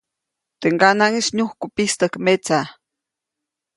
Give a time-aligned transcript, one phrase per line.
[0.59, 2.59] Teʼ ŋganaʼŋis nyujku pistäjk metsa.